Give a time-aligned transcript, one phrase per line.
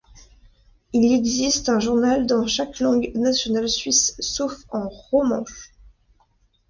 [0.93, 5.71] Il existe un journal dans chaque langue nationale suisse sauf en romanche.